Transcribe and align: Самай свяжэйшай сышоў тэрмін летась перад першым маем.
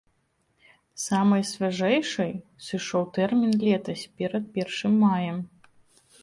Самай 1.07 1.43
свяжэйшай 1.49 2.33
сышоў 2.69 3.03
тэрмін 3.19 3.53
летась 3.65 4.07
перад 4.23 4.43
першым 4.57 4.97
маем. 5.05 5.37